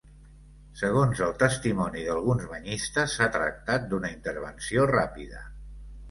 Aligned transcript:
Segons 0.79 1.19
el 1.25 1.33
testimoni 1.41 2.05
d’alguns 2.07 2.47
banyistes, 2.53 3.13
s’ha 3.17 3.27
tractat 3.35 3.85
d’una 3.91 4.11
intervenció 4.15 4.87
ràpida. 4.93 5.43